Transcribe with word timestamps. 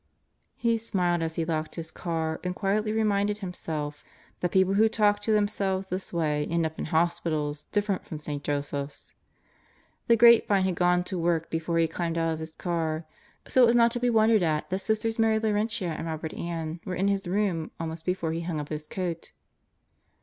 He 0.57 0.79
smiled 0.79 1.21
as 1.21 1.35
he 1.35 1.45
locked 1.45 1.75
his 1.75 1.91
car 1.91 2.39
and 2.43 2.55
quietly 2.55 2.91
reminded 2.91 3.37
himself 3.37 4.03
that 4.39 4.49
people 4.51 4.73
who 4.73 4.89
talk 4.89 5.19
to 5.21 5.31
themselves 5.31 5.89
this 5.89 6.11
way 6.11 6.47
end 6.49 6.65
up 6.65 6.79
in 6.79 6.85
hospitals 6.85 7.67
"Most 7.71 7.77
Likely 7.77 7.81
Til 7.81 7.81
Burn" 7.81 7.99
31 7.99 7.99
different 7.99 8.07
from 8.07 8.19
St. 8.19 8.43
Joseph's. 8.43 9.15
The 10.07 10.15
grapevine 10.15 10.63
had 10.63 10.73
gone 10.73 11.03
to 11.03 11.19
work 11.19 11.51
before 11.51 11.77
he 11.77 11.83
had 11.83 11.91
climbed 11.93 12.17
out 12.17 12.33
of 12.33 12.39
his 12.39 12.55
car, 12.55 13.05
so 13.47 13.61
it 13.61 13.67
was 13.67 13.75
not 13.75 13.91
to 13.91 13.99
be 13.99 14.09
wondered 14.09 14.41
at 14.41 14.71
that 14.71 14.79
Sisters 14.79 15.19
Mary 15.19 15.37
Laurentia 15.37 15.89
and 15.89 16.07
Robert 16.07 16.33
Ann 16.33 16.79
were 16.83 16.95
in 16.95 17.07
his 17.07 17.27
room 17.27 17.69
almost 17.79 18.03
before 18.03 18.31
he 18.31 18.41
hung 18.41 18.59
up 18.59 18.69
his 18.69 18.87
coat. 18.87 19.31